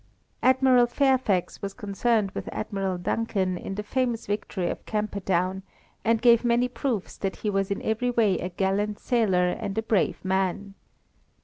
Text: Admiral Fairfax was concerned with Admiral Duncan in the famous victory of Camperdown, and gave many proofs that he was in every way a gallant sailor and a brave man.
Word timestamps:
Admiral 0.41 0.87
Fairfax 0.87 1.61
was 1.61 1.75
concerned 1.75 2.31
with 2.31 2.49
Admiral 2.51 2.97
Duncan 2.97 3.55
in 3.55 3.75
the 3.75 3.83
famous 3.83 4.25
victory 4.25 4.67
of 4.67 4.83
Camperdown, 4.87 5.61
and 6.03 6.23
gave 6.23 6.43
many 6.43 6.67
proofs 6.67 7.15
that 7.17 7.35
he 7.35 7.51
was 7.51 7.69
in 7.69 7.83
every 7.83 8.09
way 8.09 8.39
a 8.39 8.49
gallant 8.49 8.97
sailor 8.97 9.49
and 9.49 9.77
a 9.77 9.83
brave 9.83 10.25
man. 10.25 10.73